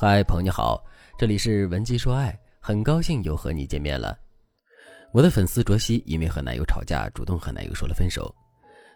[0.00, 0.80] 嗨，朋友你好，
[1.18, 4.16] 这里是文姬说爱，很高兴又和你见面了。
[5.12, 8.32] 我的粉丝卓西因为和男友吵架，主动和男友说了分手，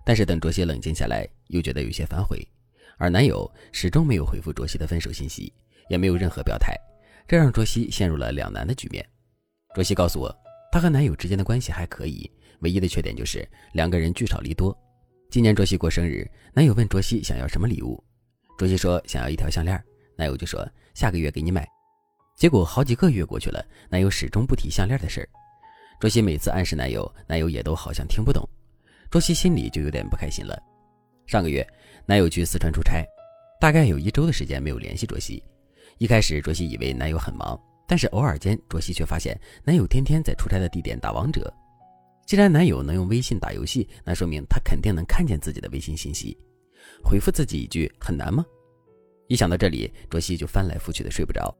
[0.06, 2.38] 但是等卓西冷静下来，又觉得有些反悔，
[2.98, 5.52] 而男友始终没有回复卓西的分手信息，
[5.88, 6.72] 也没有任何表态，
[7.26, 9.04] 这让卓西陷入了两难的局面。
[9.74, 10.32] 卓西告诉我，
[10.70, 12.30] 她和男友之间的关系还可以，
[12.60, 14.72] 唯一的缺点就是两个人聚少离多。
[15.32, 18.00] 今年卓西过生日，男友问卓西想要什么礼物，
[18.56, 19.84] 卓西说想要一条项链。
[20.16, 21.66] 男友就说下个月给你买，
[22.36, 25.28] 结果好几个月过去了，男友始终不提项链的事儿。
[26.00, 28.48] 卓西每次暗示男友，男友也都好像听不懂，
[29.10, 30.60] 卓西心里就有点不开心了。
[31.26, 31.66] 上个月，
[32.06, 33.04] 男友去四川出差，
[33.60, 35.42] 大概有一周的时间没有联系卓西。
[35.98, 41.52] 一开始，卓西以为男友很忙，但是偶尔间，卓西却发现男友天天在出差的地点打王者。
[42.26, 46.36] 既然男友能用微信打游戏，那说明他肯定能看见自己的微信信息，
[47.04, 48.44] 回复自己一句很难吗？
[49.32, 51.56] 一想到这里，卓西就翻来覆去的睡不着。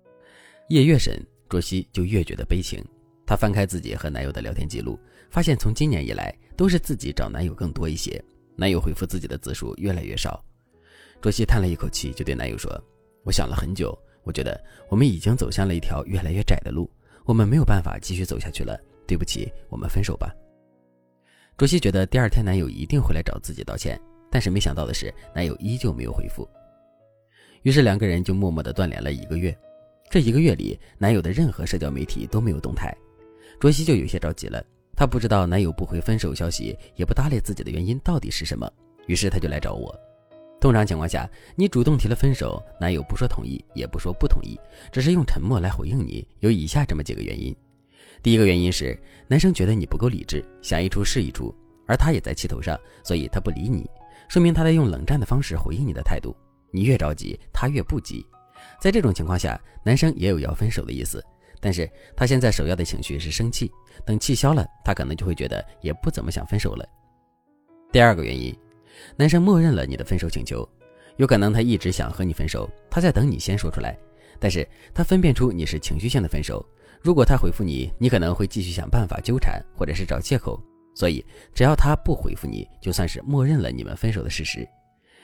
[0.68, 2.84] 夜越深，卓西就越觉得悲情。
[3.24, 8.22] 她翻开自己和男友的聊天记录，发现从今年以来都是自己找男友更多一些，
[8.56, 10.44] 男友回复自己的字数越来越少。
[11.18, 12.70] 卓西叹了一口气，就对男友说
[13.24, 16.90] ：“我想了很久，我觉得我们已经走向了一条越来越窄的路，
[17.24, 18.78] 我们没有办法继续走下去了。
[19.06, 20.30] 对不起，我们分手吧。”
[21.56, 23.98] 卓西觉得第二天男友一定会来找自己道歉，
[24.30, 26.46] 但是没想到的是，男友依旧没有回复。
[27.62, 29.56] 于是两个人就默默的断联了一个月，
[30.10, 32.94] 这一个月里，男友的任何社交媒体都没有动态，
[33.60, 34.62] 卓西就有些着急了。
[34.94, 38.70] 她不知道男友不回分手消息，也不搭理自己的原因到底是什么，
[39.06, 39.94] 于是她就来找我。
[40.60, 44.58] 通常情况下，你主动提了分手，男友不说同意，也不说不同意，
[44.92, 47.54] 只是用沉默来回应你，有以下这么几个原因：
[48.22, 48.96] 第一个原因是
[49.26, 51.54] 男生觉得你不够理智，想一出是一出，
[51.86, 53.88] 而他也在气头上，所以他不理你，
[54.28, 56.36] 说明他在用冷战的方式回应你的态度。
[56.72, 58.26] 你越着急，他越不急。
[58.80, 61.24] 在这种情况下，男生也有要分手的意思，
[61.60, 63.70] 但是他现在首要的情绪是生气。
[64.04, 66.84] 等气消了，他可能就会觉得也不怎么想分手了。
[67.92, 68.56] 第二个原因，
[69.16, 70.68] 男生默认了你的分手请求，
[71.18, 73.96] 有可能他一直想和你分手，他在等你先说出来，
[74.40, 76.64] 但是他分辨出你是情绪性的分手。
[77.02, 80.60] 如果他回复你，你可能会继续想办法纠缠，或者是找借口。
[80.94, 84.66] 所以，只要他不回复你，就算是默认了你们分手的事实。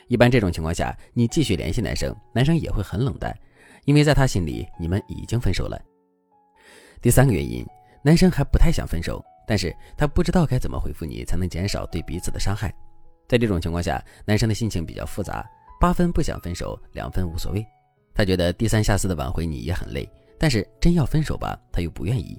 [0.08, 3.34] 一般这种情况下，你继续联系男生，男生也会很冷淡，
[3.84, 5.80] 因为在他心里你们已经分手了。
[7.00, 7.64] 第三个原因，
[8.02, 12.74] 男生还不太想分手，但是他不知道该怎么回复你才能减少对彼此的伤害。
[13.28, 15.46] 在这种情况下，男生的心情比较复杂，
[15.78, 17.64] 八分不想分手，两分无所谓。
[18.14, 20.08] 他觉得低三下四的挽回你也很累，
[20.38, 22.36] 但是真要分手吧，他又不愿意。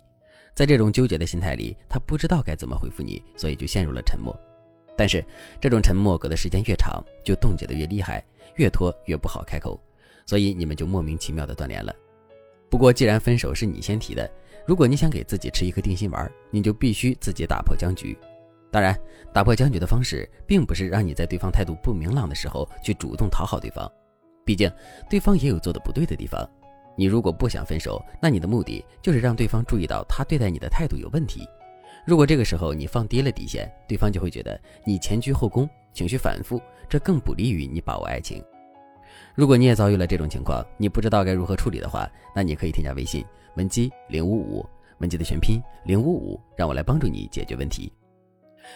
[0.56, 4.38] 在这种纠结的心态里，他不知道该怎么回复你，所以就陷入了沉默。
[5.00, 5.24] 但是
[5.62, 8.22] 这种沉默隔的时间越长，就冻结的越厉害，
[8.58, 9.80] 越拖越不好开口，
[10.26, 11.96] 所以你们就莫名其妙的断联了。
[12.70, 14.30] 不过既然分手是你先提的，
[14.68, 18.14] 如果你想给自己吃一颗定心丸，你就必须自己打破僵局。
[18.70, 18.94] 当然，
[19.32, 23.90] 打破僵局的方式并不是让你在对方态度不明朗的时候去主动讨好对方，
[24.44, 24.70] 毕竟
[25.10, 26.46] 对方也有做的不对的地方。
[26.98, 31.48] 你如果不想分手，那你的目的就是让对方注意到他对待你的态度有问题。
[32.10, 36.60] 如果这个时候你放低了底线，对方就会觉得你前居后恭，情绪反复，
[36.90, 38.44] 这更不利于你把握爱情。
[39.36, 43.24] 如果你也遭遇了这种情况，你不知道该如何处理的话，那你可以添加微信
[43.58, 44.66] 文姬零五五，
[44.98, 47.94] 文姬的全拼零五五，让我来帮助你解决问题。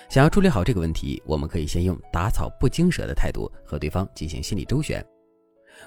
[0.10, 5.04] 想要处理好这个问题，我们可以先用打草不惊蛇的态度和对方进行心理周旋。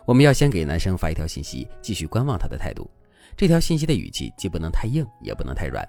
[0.04, 2.90] 我们要先给男生发一条信息，继续观望他的态度。
[3.36, 5.88] 这条信息的语气既不能太硬，也不能太软。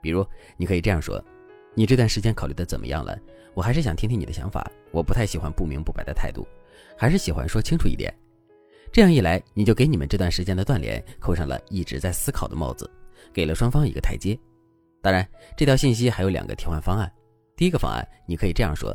[0.00, 0.26] 比如，
[0.56, 1.22] 你可以这样说
[1.74, 3.18] ：“你这段时间考虑的怎么样了？
[3.54, 4.70] 我还是想听听你的想法。
[4.92, 6.46] 我不太喜欢不明不白的态度，
[6.96, 8.12] 还是喜欢说清楚一点。
[8.92, 12.90] 这样一来，你就给你们这段时间的断联扣上了一直在思考的帽子，
[13.32, 14.38] 给了双方一个台阶。
[15.02, 17.10] 当然，这条信息还有两个替换方案。
[17.56, 18.94] 第一个方案，你可以这样说：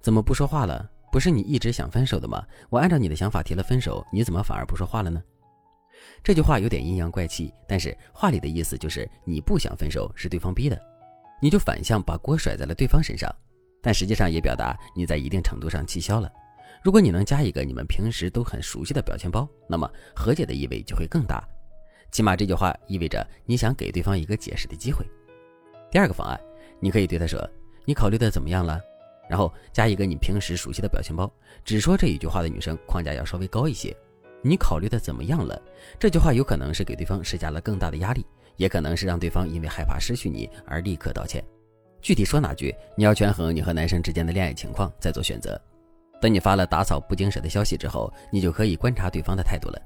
[0.00, 0.88] 怎么不说话了？
[1.12, 2.44] 不是你一直想分手的吗？
[2.70, 5.22] 我按照你的想法提了分手，你怎么反而不说话了呢？”
[6.22, 10.80] 这句话有点阴阳怪气，但是话里的意思就是你不想分手，是对方逼的，
[11.40, 13.34] 你就反向把锅甩在了对方身上，
[13.82, 16.30] 但实际上也表达你在一定程度上气消了。
[16.82, 21.42] 如果你能加一个你们平时都很熟悉的表情包，那么和解的意味就会更大。
[22.12, 25.04] 起码这句话意味着你想给对方一个解释的机会。
[25.90, 26.38] 第二个方案，
[26.80, 27.38] 你可以对他说
[27.84, 28.80] ：“你考虑的怎么样了？”
[29.28, 31.28] 然后加一个你平时熟悉的表情包，
[31.64, 33.94] 只说这一句话的女生框架要稍微高一些。
[34.46, 35.60] 你考虑的怎么样了？
[35.98, 38.24] 这句话有可能是给对方施加了更大的压力，
[38.56, 41.42] 也可能是让对方因为害怕失去你而立刻道歉。
[42.00, 45.60] 具体说哪句，你要权衡你和男生之间的恋爱情况再做选择。
[46.20, 49.82] 等你发了打草不惊蛇的消息之后，你就可以观察对方的态度了。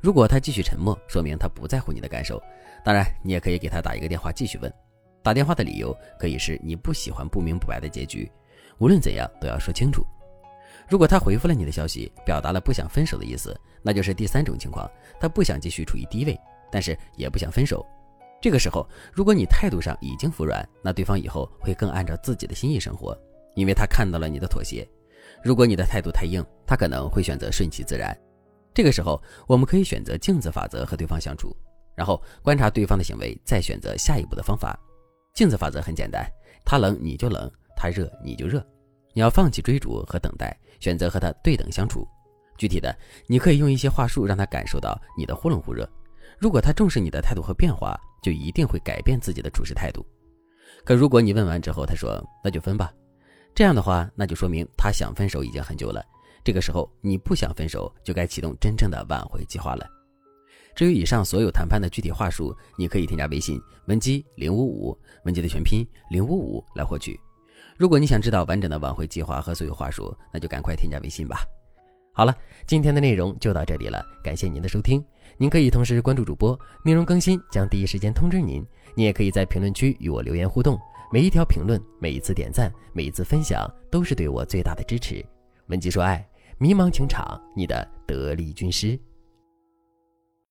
[0.00, 2.42] 如果他继续沉默，说明他不在乎你的感受。
[2.84, 4.72] 当然，你也可以给他打一个电话继续问。
[5.22, 8.28] 打电话的理由可以是你不喜欢不明不白的结局，
[8.78, 10.04] 无论怎样都要说清楚。
[10.88, 14.90] 如果他回复了你的消息，表达了不想分手的意思，那就是第三种情况，
[15.20, 16.38] 他不想继续处于低位，
[16.72, 17.84] 但是也不想分手。
[18.40, 23.16] 这个时候，如果你态度上已经服软，那对方以后会更按照自己的心意生活，
[23.54, 24.88] 因为他看到了你的妥协。
[25.44, 28.16] 如果你的态度太硬，他可能会选择顺其自然。
[28.72, 31.54] 这个时候，我们可以选择镜子法则和对方相处，
[31.94, 34.78] 然后观察对方的行为，再选择下一步的方法。
[35.34, 36.26] 镜子法则很简单，
[36.64, 38.64] 他冷你就冷，他热你就热。
[39.14, 42.06] 你要放弃追逐和等待，选择和他对等相处。
[42.56, 42.96] 具体的，
[43.26, 45.88] 你可以用一些话术让他感受到你的忽冷忽热。
[46.38, 50.04] 如果他重视你的态度和变化，就一定会改变自己的处事态度。
[50.84, 52.92] 可如果你问完之后他说那就分吧，
[53.54, 56.04] 这样的话，那就说明他想分手已经很久了。
[56.44, 59.86] 这个时候你不想分手，就该启动真正的挽回计划了。
[60.74, 67.18] 至于以上所有谈判的具体话术，你可以添加微信文姬零五五，文姬的全拼零五五来获取。
[67.78, 71.44] 如果你想知道完整的挽回计划和所有话术，那就赶快添加微信吧。
[72.12, 72.36] 好了，
[72.66, 75.02] 今天的内容就到这里了，感谢您的收听。
[75.36, 78.66] 您可以同时关注主播，内容更新将第一时间通知您。
[78.96, 80.76] 您也可以在评论区与我留言互动，
[81.12, 85.24] 每一条评论、每一次点赞、每一次分享，都是对我最大的支持。
[85.68, 86.28] 文姬说爱，
[86.58, 88.98] 迷茫情场，你的得力军师。